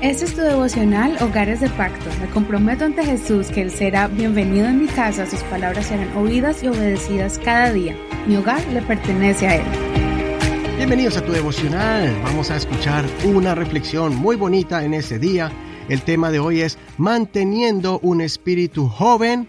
Este 0.00 0.26
es 0.26 0.34
tu 0.34 0.42
devocional 0.42 1.16
Hogares 1.20 1.60
de 1.60 1.68
Pacto. 1.70 2.08
Me 2.20 2.30
comprometo 2.30 2.84
ante 2.84 3.04
Jesús 3.04 3.48
que 3.48 3.62
Él 3.62 3.70
será 3.72 4.06
bienvenido 4.06 4.66
en 4.66 4.80
mi 4.80 4.86
casa, 4.86 5.26
sus 5.26 5.40
palabras 5.40 5.86
serán 5.86 6.16
oídas 6.16 6.62
y 6.62 6.68
obedecidas 6.68 7.40
cada 7.40 7.72
día. 7.72 7.96
Mi 8.28 8.36
hogar 8.36 8.64
le 8.68 8.80
pertenece 8.80 9.48
a 9.48 9.56
Él. 9.56 10.76
Bienvenidos 10.76 11.16
a 11.16 11.24
tu 11.24 11.32
devocional. 11.32 12.16
Vamos 12.22 12.50
a 12.52 12.56
escuchar 12.56 13.04
una 13.24 13.56
reflexión 13.56 14.14
muy 14.14 14.36
bonita 14.36 14.84
en 14.84 14.94
este 14.94 15.18
día. 15.18 15.50
El 15.88 16.02
tema 16.02 16.30
de 16.30 16.38
hoy 16.38 16.60
es 16.60 16.78
manteniendo 16.96 17.98
un 17.98 18.20
espíritu 18.20 18.86
joven, 18.86 19.48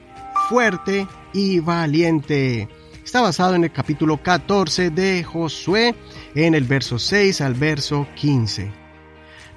fuerte 0.49 1.07
y 1.31 1.59
valiente. 1.59 2.67
Está 3.03 3.21
basado 3.21 3.55
en 3.55 3.63
el 3.63 3.71
capítulo 3.71 4.21
14 4.21 4.91
de 4.91 5.23
Josué, 5.23 5.95
en 6.35 6.53
el 6.53 6.63
verso 6.63 6.99
6 6.99 7.41
al 7.41 7.53
verso 7.55 8.07
15. 8.15 8.71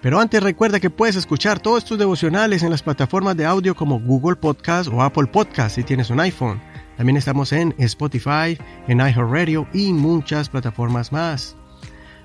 Pero 0.00 0.18
antes 0.18 0.42
recuerda 0.42 0.80
que 0.80 0.90
puedes 0.90 1.16
escuchar 1.16 1.60
todos 1.60 1.84
tus 1.84 1.98
devocionales 1.98 2.62
en 2.62 2.70
las 2.70 2.82
plataformas 2.82 3.36
de 3.36 3.44
audio 3.44 3.76
como 3.76 4.00
Google 4.00 4.36
Podcast 4.36 4.88
o 4.88 5.02
Apple 5.02 5.26
Podcast 5.26 5.76
si 5.76 5.84
tienes 5.84 6.10
un 6.10 6.20
iPhone. 6.20 6.60
También 6.96 7.16
estamos 7.16 7.52
en 7.52 7.74
Spotify, 7.78 8.58
en 8.88 8.98
iHeartRadio 8.98 9.68
y 9.72 9.92
muchas 9.92 10.48
plataformas 10.48 11.12
más. 11.12 11.56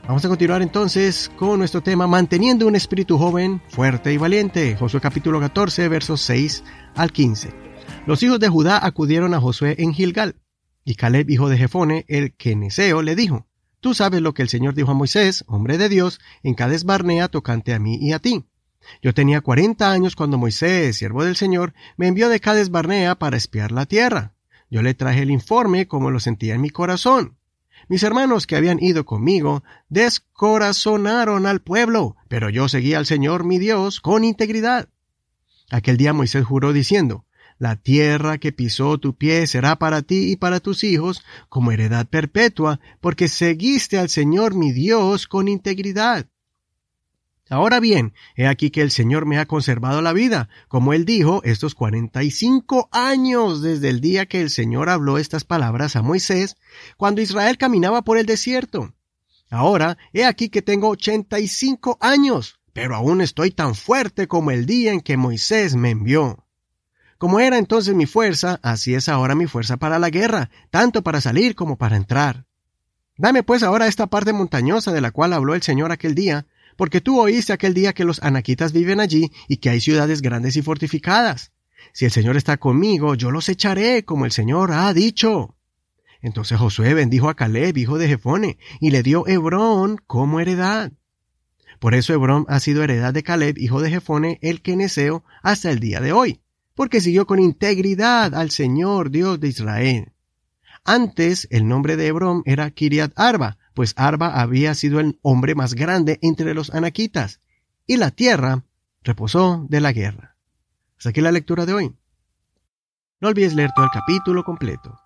Vamos 0.08 0.24
a 0.24 0.30
continuar 0.30 0.62
entonces 0.62 1.30
con 1.36 1.60
nuestro 1.60 1.82
tema 1.82 2.08
Manteniendo 2.08 2.66
un 2.66 2.76
espíritu 2.76 3.18
joven, 3.18 3.62
fuerte 3.70 4.14
y 4.14 4.18
valiente. 4.18 4.76
Josué 4.78 5.02
capítulo 5.02 5.40
14, 5.40 5.88
versos 5.90 6.22
6 6.22 6.64
al 6.96 7.12
15. 7.12 7.52
Los 8.06 8.24
hijos 8.24 8.40
de 8.40 8.48
Judá 8.48 8.84
acudieron 8.84 9.34
a 9.34 9.42
Josué 9.42 9.76
en 9.80 9.94
Gilgal, 9.94 10.36
y 10.88 10.96
Caleb, 10.96 11.30
hijo 11.30 11.50
de 11.50 11.58
Jefone, 11.58 12.06
el 12.08 12.34
Keneseo, 12.34 13.02
le 13.02 13.18
dijo, 13.18 13.46
Tú 13.82 13.94
sabes 13.94 14.22
lo 14.22 14.34
que 14.34 14.42
el 14.42 14.48
Señor 14.48 14.74
dijo 14.74 14.92
a 14.92 14.94
Moisés, 14.94 15.44
hombre 15.46 15.78
de 15.78 15.90
Dios, 15.90 16.22
en 16.44 16.54
Cades 16.54 16.86
Barnea 16.86 17.28
tocante 17.28 17.74
a 17.74 17.80
mí 17.80 17.98
y 18.00 18.14
a 18.14 18.20
ti. 18.20 18.46
Yo 19.02 19.14
tenía 19.14 19.42
cuarenta 19.42 19.92
años 19.92 20.16
cuando 20.16 20.38
Moisés, 20.38 20.96
siervo 20.96 21.26
del 21.26 21.36
Señor, 21.36 21.74
me 21.98 22.08
envió 22.08 22.30
de 22.30 22.40
Cades 22.40 22.72
Barnea 22.72 23.16
para 23.16 23.36
espiar 23.36 23.74
la 23.74 23.86
tierra. 23.86 24.34
Yo 24.70 24.82
le 24.82 24.94
traje 24.94 25.24
el 25.24 25.30
informe 25.30 25.90
como 25.90 26.10
lo 26.10 26.22
sentía 26.22 26.56
en 26.56 26.62
mi 26.62 26.70
corazón. 26.70 27.36
Mis 27.90 28.04
hermanos 28.04 28.48
que 28.48 28.56
habían 28.56 28.82
ido 28.82 29.06
conmigo 29.06 29.66
descorazonaron 29.90 31.48
al 31.48 31.62
pueblo, 31.62 32.16
pero 32.30 32.50
yo 32.50 32.70
seguí 32.70 32.94
al 32.94 33.06
Señor 33.06 33.44
mi 33.44 33.60
Dios 33.60 34.00
con 34.00 34.24
integridad. 34.24 34.88
Aquel 35.70 35.98
día 35.98 36.14
Moisés 36.14 36.46
juró 36.46 36.72
diciendo, 36.72 37.26
la 37.60 37.76
tierra 37.76 38.38
que 38.38 38.52
pisó 38.52 38.98
tu 38.98 39.16
pie 39.16 39.48
será 39.48 39.78
para 39.78 40.02
ti 40.02 40.32
y 40.32 40.36
para 40.36 40.60
tus 40.60 40.84
hijos 40.84 41.24
como 41.50 41.72
heredad 41.72 42.08
perpetua, 42.08 42.80
porque 43.02 43.28
seguiste 43.28 43.98
al 43.98 44.10
Señor 44.10 44.56
mi 44.56 44.72
Dios 44.72 45.28
con 45.28 45.48
integridad. 45.48 46.28
Ahora 47.50 47.80
bien, 47.80 48.14
he 48.36 48.46
aquí 48.46 48.72
que 48.72 48.82
el 48.82 48.92
Señor 48.92 49.26
me 49.26 49.38
ha 49.40 49.46
conservado 49.46 50.02
la 50.02 50.12
vida, 50.12 50.50
como 50.68 50.92
él 50.92 51.06
dijo, 51.06 51.42
estos 51.46 51.76
cuarenta 51.76 52.24
y 52.24 52.30
cinco 52.30 52.90
años 52.92 53.62
desde 53.62 53.88
el 53.88 54.02
día 54.02 54.26
que 54.26 54.42
el 54.42 54.50
Señor 54.50 54.90
habló 54.90 55.18
estas 55.18 55.46
palabras 55.46 55.96
a 55.96 56.02
Moisés, 56.02 56.58
cuando 56.98 57.22
Israel 57.22 57.58
caminaba 57.58 58.02
por 58.02 58.18
el 58.18 58.26
desierto. 58.26 58.94
Ahora, 59.50 59.98
he 60.12 60.26
aquí 60.26 60.50
que 60.50 60.62
tengo 60.62 60.90
ochenta 60.90 61.40
y 61.40 61.48
cinco 61.48 61.98
años, 62.02 62.60
pero 62.74 62.96
aún 62.96 63.22
estoy 63.22 63.52
tan 63.52 63.76
fuerte 63.76 64.28
como 64.28 64.52
el 64.52 64.66
día 64.66 64.92
en 64.92 65.00
que 65.00 65.16
Moisés 65.16 65.76
me 65.76 65.92
envió. 65.92 66.46
Como 67.18 67.40
era 67.40 67.58
entonces 67.58 67.96
mi 67.96 68.06
fuerza, 68.06 68.60
así 68.62 68.94
es 68.94 69.10
ahora 69.10 69.34
mi 69.34 69.48
fuerza 69.48 69.78
para 69.78 69.98
la 69.98 70.12
guerra, 70.12 70.52
tanto 70.70 71.02
para 71.02 71.20
salir 71.20 71.56
como 71.56 71.76
para 71.76 71.98
entrar. 71.98 72.46
Dame 73.18 73.42
pues 73.42 73.64
ahora 73.64 73.88
esta 73.88 74.06
parte 74.08 74.34
montañosa 74.34 74.92
de 74.92 75.02
la 75.02 75.10
cual 75.10 75.34
habló 75.34 75.56
el 75.56 75.64
Señor 75.64 75.92
aquel 75.92 76.14
día, 76.14 76.46
porque 76.76 77.02
tú 77.02 77.20
oíste 77.20 77.54
aquel 77.54 77.74
día 77.74 77.94
que 77.94 78.06
los 78.06 78.22
anaquitas 78.22 78.72
viven 78.72 79.00
allí 79.00 79.32
y 79.48 79.58
que 79.58 79.72
hay 79.72 79.82
ciudades 79.82 80.22
grandes 80.22 80.56
y 80.58 80.62
fortificadas. 80.62 81.52
Si 81.92 82.06
el 82.06 82.12
Señor 82.12 82.38
está 82.38 82.58
conmigo, 82.58 83.16
yo 83.16 83.32
los 83.32 83.50
echaré, 83.50 84.06
como 84.06 84.26
el 84.26 84.32
Señor 84.32 84.72
ha 84.72 84.94
dicho. 84.94 85.56
Entonces 86.22 86.60
Josué 86.60 86.94
bendijo 86.94 87.30
a 87.30 87.36
Caleb, 87.36 87.76
hijo 87.78 87.98
de 87.98 88.08
Jefone, 88.08 88.60
y 88.80 88.92
le 88.92 89.02
dio 89.02 89.26
Hebrón 89.26 90.00
como 90.06 90.40
heredad. 90.40 90.92
Por 91.80 91.96
eso 91.96 92.14
Hebrón 92.14 92.46
ha 92.48 92.60
sido 92.60 92.84
heredad 92.84 93.14
de 93.14 93.24
Caleb, 93.24 93.58
hijo 93.58 93.82
de 93.82 93.90
Jefone, 93.90 94.38
el 94.44 94.62
Keneseo, 94.62 95.24
hasta 95.42 95.72
el 95.72 95.80
día 95.80 96.00
de 96.00 96.12
hoy 96.12 96.42
porque 96.78 97.02
siguió 97.02 97.26
con 97.26 97.40
integridad 97.40 98.36
al 98.36 98.52
Señor 98.52 99.10
Dios 99.10 99.40
de 99.40 99.48
Israel. 99.48 100.14
Antes 100.86 101.48
el 101.50 101.68
nombre 101.68 101.98
de 101.98 102.06
Hebrón 102.06 102.44
era 102.46 102.70
Kiriat 102.70 103.14
Arba, 103.16 103.58
pues 103.74 103.94
Arba 103.98 104.40
había 104.40 104.76
sido 104.76 105.00
el 105.00 105.18
hombre 105.24 105.56
más 105.56 105.74
grande 105.74 106.20
entre 106.22 106.54
los 106.54 106.70
anaquitas, 106.70 107.42
y 107.88 107.98
la 107.98 108.12
tierra 108.12 108.64
reposó 109.02 109.66
de 109.68 109.82
la 109.82 109.92
guerra. 109.92 110.36
Hasta 111.00 111.10
aquí 111.10 111.20
la 111.20 111.32
lectura 111.32 111.66
de 111.66 111.74
hoy. 111.74 111.96
No 113.22 113.30
olvides 113.30 113.56
leer 113.56 113.72
todo 113.76 113.86
el 113.86 113.92
capítulo 113.92 114.44
completo. 114.44 115.02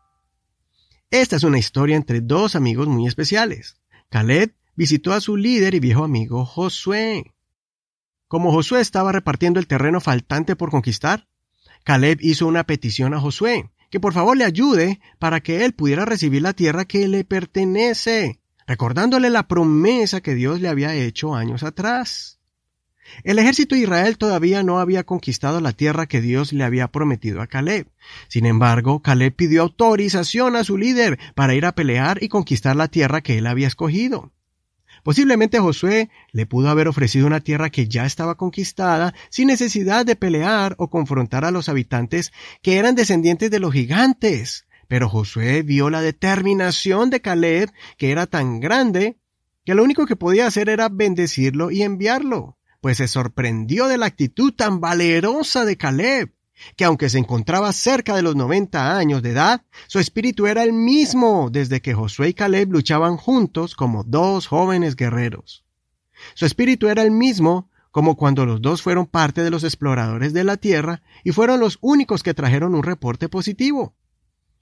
Esta 1.10 1.38
es 1.38 1.44
una 1.44 1.58
historia 1.58 1.96
entre 1.96 2.20
dos 2.20 2.58
amigos 2.58 2.90
muy 2.90 3.08
especiales. 3.08 3.78
Caleb 4.10 4.54
visitó 4.76 5.14
a 5.14 5.22
su 5.22 5.38
líder 5.38 5.74
y 5.74 5.80
viejo 5.80 6.04
amigo 6.04 6.44
Josué. 6.44 7.34
Como 8.28 8.52
Josué 8.52 8.82
estaba 8.82 9.14
repartiendo 9.14 9.62
el 9.62 9.68
terreno 9.68 10.02
faltante 10.02 10.58
por 10.58 10.70
conquistar, 10.70 11.30
Caleb 11.84 12.20
hizo 12.22 12.48
una 12.48 12.66
petición 12.66 13.14
a 13.14 13.20
Josué, 13.20 13.70
que 13.90 14.00
por 14.00 14.14
favor 14.14 14.38
le 14.38 14.46
ayude 14.46 15.00
para 15.20 15.42
que 15.42 15.66
él 15.66 15.74
pudiera 15.74 16.06
recibir 16.06 16.42
la 16.42 16.54
tierra 16.54 16.86
que 16.86 17.08
le 17.08 17.24
pertenece, 17.24 18.40
recordándole 18.66 19.30
la 19.30 19.48
promesa 19.48 20.22
que 20.22 20.36
Dios 20.36 20.62
le 20.62 20.70
había 20.70 20.96
hecho 20.96 21.36
años 21.36 21.64
atrás. 21.64 22.40
El 23.24 23.40
ejército 23.40 23.76
de 23.76 23.82
Israel 23.82 24.18
todavía 24.18 24.64
no 24.64 24.80
había 24.80 25.04
conquistado 25.04 25.60
la 25.60 25.74
tierra 25.74 26.08
que 26.08 26.22
Dios 26.22 26.54
le 26.54 26.64
había 26.64 26.88
prometido 26.88 27.42
a 27.42 27.48
Caleb. 27.48 27.88
Sin 28.30 28.46
embargo, 28.46 29.02
Caleb 29.02 29.36
pidió 29.36 29.64
autorización 29.64 30.56
a 30.56 30.64
su 30.64 30.78
líder 30.78 31.20
para 31.36 31.54
ir 31.54 31.66
a 31.66 31.76
pelear 31.76 32.24
y 32.24 32.30
conquistar 32.30 32.76
la 32.76 32.88
tierra 32.88 33.22
que 33.22 33.38
él 33.38 33.48
había 33.48 33.68
escogido. 33.68 34.32
Posiblemente 35.04 35.60
Josué 35.60 36.10
le 36.32 36.46
pudo 36.46 36.70
haber 36.70 36.88
ofrecido 36.88 37.28
una 37.28 37.40
tierra 37.40 37.70
que 37.70 37.88
ya 37.88 38.06
estaba 38.06 38.36
conquistada 38.36 39.14
sin 39.30 39.48
necesidad 39.48 40.06
de 40.06 40.16
pelear 40.16 40.76
o 40.78 40.90
confrontar 40.90 41.46
a 41.46 41.52
los 41.52 41.70
habitantes 41.70 42.32
que 42.62 42.78
eran 42.78 42.96
descendientes 42.96 43.50
de 43.50 43.60
los 43.60 43.74
gigantes. 43.74 44.68
Pero 44.88 45.10
Josué 45.10 45.64
vio 45.64 45.90
la 45.90 46.02
determinación 46.02 47.10
de 47.10 47.22
Caleb, 47.22 47.72
que 47.98 48.12
era 48.12 48.28
tan 48.28 48.60
grande, 48.60 49.18
que 49.66 49.74
lo 49.74 49.84
único 49.84 50.06
que 50.06 50.16
podía 50.16 50.48
hacer 50.48 50.70
era 50.70 50.90
bendecirlo 50.90 51.72
y 51.72 51.84
enviarlo, 51.84 52.58
pues 52.82 52.98
se 52.98 53.08
sorprendió 53.08 53.88
de 53.88 53.98
la 53.98 54.08
actitud 54.08 54.54
tan 54.54 54.82
valerosa 54.82 55.66
de 55.66 55.78
Caleb 55.78 56.34
que 56.76 56.86
aunque 56.86 57.10
se 57.10 57.18
encontraba 57.18 57.74
cerca 57.74 58.16
de 58.16 58.22
los 58.22 58.36
90 58.36 58.98
años 58.98 59.22
de 59.22 59.32
edad, 59.32 59.64
su 59.88 60.00
espíritu 60.00 60.48
era 60.48 60.64
el 60.64 60.74
mismo 60.74 61.50
desde 61.52 61.82
que 61.82 61.94
Josué 61.94 62.30
y 62.30 62.34
Caleb 62.34 62.72
luchaban 62.72 63.18
juntos 63.18 63.76
como 63.76 64.04
dos 64.04 64.48
jóvenes 64.48 64.96
guerreros. 64.96 65.66
Su 66.34 66.46
espíritu 66.46 66.88
era 66.88 67.02
el 67.02 67.12
mismo 67.12 67.70
como 67.92 68.16
cuando 68.16 68.46
los 68.46 68.62
dos 68.62 68.82
fueron 68.82 69.06
parte 69.06 69.44
de 69.44 69.50
los 69.50 69.64
exploradores 69.64 70.34
de 70.34 70.44
la 70.44 70.58
tierra 70.58 71.02
y 71.24 71.32
fueron 71.32 71.60
los 71.60 71.78
únicos 71.82 72.24
que 72.24 72.34
trajeron 72.34 72.74
un 72.74 72.84
reporte 72.84 73.28
positivo. 73.28 73.96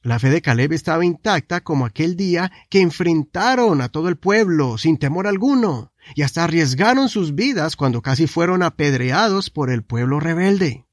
La 0.01 0.17
fe 0.17 0.29
de 0.29 0.41
Caleb 0.41 0.71
estaba 0.71 1.03
intacta 1.03 1.61
como 1.61 1.85
aquel 1.85 2.15
día 2.15 2.51
que 2.69 2.79
enfrentaron 2.79 3.81
a 3.81 3.89
todo 3.89 4.07
el 4.07 4.15
pueblo 4.15 4.77
sin 4.77 4.97
temor 4.97 5.27
alguno 5.27 5.91
y 6.15 6.21
hasta 6.21 6.45
arriesgaron 6.45 7.09
sus 7.09 7.35
vidas 7.35 7.75
cuando 7.75 8.01
casi 8.01 8.25
fueron 8.25 8.63
apedreados 8.63 9.49
por 9.49 9.69
el 9.69 9.83
pueblo 9.83 10.19
rebelde. 10.19 10.85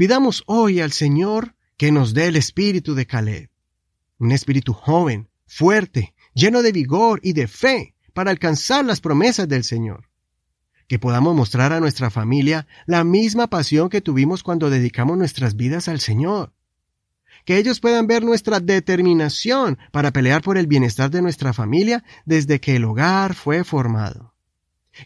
Pidamos 0.00 0.44
hoy 0.46 0.80
al 0.80 0.92
Señor 0.92 1.56
que 1.76 1.92
nos 1.92 2.14
dé 2.14 2.28
el 2.28 2.36
espíritu 2.36 2.94
de 2.94 3.06
Caleb, 3.06 3.50
un 4.16 4.32
espíritu 4.32 4.72
joven, 4.72 5.28
fuerte, 5.46 6.14
lleno 6.32 6.62
de 6.62 6.72
vigor 6.72 7.20
y 7.22 7.34
de 7.34 7.46
fe 7.46 7.94
para 8.14 8.30
alcanzar 8.30 8.82
las 8.82 9.02
promesas 9.02 9.46
del 9.46 9.62
Señor. 9.62 10.08
Que 10.88 10.98
podamos 10.98 11.36
mostrar 11.36 11.74
a 11.74 11.80
nuestra 11.80 12.08
familia 12.08 12.66
la 12.86 13.04
misma 13.04 13.48
pasión 13.48 13.90
que 13.90 14.00
tuvimos 14.00 14.42
cuando 14.42 14.70
dedicamos 14.70 15.18
nuestras 15.18 15.54
vidas 15.54 15.86
al 15.86 16.00
Señor. 16.00 16.54
Que 17.44 17.58
ellos 17.58 17.78
puedan 17.78 18.06
ver 18.06 18.24
nuestra 18.24 18.58
determinación 18.58 19.76
para 19.92 20.14
pelear 20.14 20.40
por 20.40 20.56
el 20.56 20.66
bienestar 20.66 21.10
de 21.10 21.20
nuestra 21.20 21.52
familia 21.52 22.04
desde 22.24 22.58
que 22.58 22.76
el 22.76 22.86
hogar 22.86 23.34
fue 23.34 23.64
formado. 23.64 24.32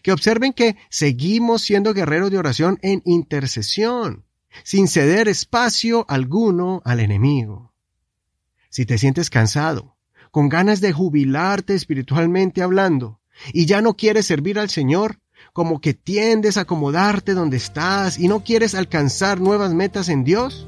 Que 0.03 0.13
observen 0.13 0.53
que 0.53 0.77
seguimos 0.89 1.63
siendo 1.63 1.93
guerreros 1.93 2.31
de 2.31 2.37
oración 2.37 2.79
en 2.81 3.01
intercesión 3.03 4.24
sin 4.63 4.87
ceder 4.87 5.27
espacio 5.27 6.05
alguno 6.07 6.81
al 6.85 6.99
enemigo. 6.99 7.73
Si 8.69 8.85
te 8.85 8.97
sientes 8.97 9.29
cansado, 9.29 9.95
con 10.31 10.49
ganas 10.49 10.81
de 10.81 10.91
jubilarte 10.91 11.75
espiritualmente 11.75 12.61
hablando, 12.61 13.19
y 13.53 13.65
ya 13.65 13.81
no 13.81 13.95
quieres 13.95 14.25
servir 14.25 14.59
al 14.59 14.69
Señor, 14.69 15.19
como 15.53 15.79
que 15.79 15.93
tiendes 15.93 16.57
a 16.57 16.61
acomodarte 16.61 17.33
donde 17.33 17.57
estás 17.57 18.19
y 18.19 18.27
no 18.27 18.43
quieres 18.43 18.75
alcanzar 18.75 19.39
nuevas 19.39 19.73
metas 19.73 20.09
en 20.09 20.23
Dios, 20.23 20.67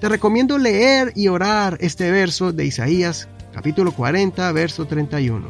te 0.00 0.08
recomiendo 0.08 0.58
leer 0.58 1.12
y 1.14 1.28
orar 1.28 1.78
este 1.80 2.10
verso 2.10 2.52
de 2.52 2.66
Isaías 2.66 3.28
capítulo 3.54 3.92
40, 3.92 4.50
verso 4.52 4.84
31. 4.86 5.48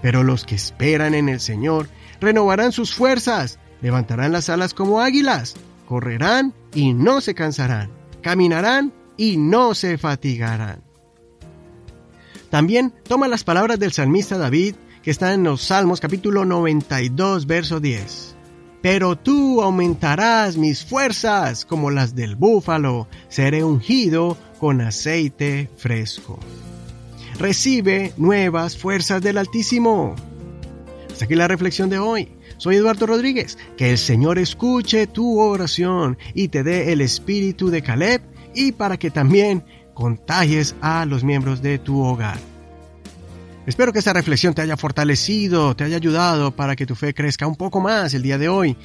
Pero 0.00 0.22
los 0.22 0.44
que 0.44 0.54
esperan 0.54 1.14
en 1.14 1.28
el 1.28 1.40
Señor 1.40 1.88
renovarán 2.20 2.70
sus 2.70 2.94
fuerzas, 2.94 3.58
levantarán 3.80 4.30
las 4.32 4.48
alas 4.48 4.72
como 4.72 5.00
águilas, 5.00 5.56
correrán 5.92 6.54
y 6.74 6.94
no 6.94 7.20
se 7.20 7.34
cansarán, 7.34 7.90
caminarán 8.22 8.94
y 9.18 9.36
no 9.36 9.74
se 9.74 9.98
fatigarán. 9.98 10.82
También 12.48 12.94
toma 13.06 13.28
las 13.28 13.44
palabras 13.44 13.78
del 13.78 13.92
salmista 13.92 14.38
David 14.38 14.74
que 15.02 15.10
están 15.10 15.32
en 15.34 15.44
los 15.44 15.60
Salmos 15.60 16.00
capítulo 16.00 16.46
92 16.46 17.46
verso 17.46 17.78
10. 17.78 18.34
Pero 18.80 19.18
tú 19.18 19.60
aumentarás 19.60 20.56
mis 20.56 20.82
fuerzas 20.82 21.66
como 21.66 21.90
las 21.90 22.14
del 22.14 22.36
búfalo, 22.36 23.06
seré 23.28 23.62
ungido 23.62 24.38
con 24.58 24.80
aceite 24.80 25.68
fresco. 25.76 26.40
Recibe 27.38 28.14
nuevas 28.16 28.78
fuerzas 28.78 29.20
del 29.20 29.36
Altísimo. 29.36 30.14
Hasta 31.10 31.26
aquí 31.26 31.34
la 31.34 31.48
reflexión 31.48 31.90
de 31.90 31.98
hoy. 31.98 32.32
Soy 32.56 32.76
Eduardo 32.76 33.06
Rodríguez. 33.06 33.58
Que 33.76 33.90
el 33.90 33.98
Señor 33.98 34.38
escuche 34.38 35.06
tu 35.06 35.38
oración 35.40 36.18
y 36.34 36.48
te 36.48 36.62
dé 36.62 36.92
el 36.92 37.00
espíritu 37.00 37.70
de 37.70 37.82
Caleb 37.82 38.22
y 38.54 38.72
para 38.72 38.96
que 38.96 39.10
también 39.10 39.64
contagies 39.94 40.74
a 40.80 41.04
los 41.06 41.24
miembros 41.24 41.62
de 41.62 41.78
tu 41.78 42.02
hogar. 42.02 42.38
Espero 43.66 43.92
que 43.92 44.00
esta 44.00 44.12
reflexión 44.12 44.54
te 44.54 44.62
haya 44.62 44.76
fortalecido, 44.76 45.76
te 45.76 45.84
haya 45.84 45.96
ayudado 45.96 46.50
para 46.50 46.74
que 46.74 46.86
tu 46.86 46.96
fe 46.96 47.14
crezca 47.14 47.46
un 47.46 47.54
poco 47.54 47.80
más 47.80 48.12
el 48.12 48.22
día 48.22 48.36
de 48.36 48.48
hoy. 48.48 48.76